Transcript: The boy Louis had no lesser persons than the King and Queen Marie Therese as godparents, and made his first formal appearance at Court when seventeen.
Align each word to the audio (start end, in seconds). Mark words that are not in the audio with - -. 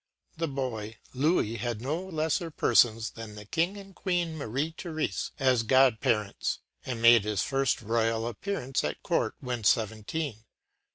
The 0.37 0.47
boy 0.47 0.97
Louis 1.13 1.57
had 1.57 1.79
no 1.79 2.01
lesser 2.03 2.49
persons 2.49 3.11
than 3.11 3.35
the 3.35 3.45
King 3.45 3.77
and 3.77 3.93
Queen 3.93 4.35
Marie 4.35 4.73
Therese 4.75 5.29
as 5.37 5.61
godparents, 5.61 6.57
and 6.83 7.03
made 7.03 7.23
his 7.23 7.43
first 7.43 7.77
formal 7.81 8.25
appearance 8.27 8.83
at 8.83 9.03
Court 9.03 9.35
when 9.41 9.63
seventeen. 9.63 10.45